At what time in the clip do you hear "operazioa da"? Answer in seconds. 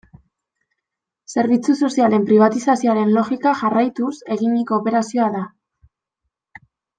4.83-5.45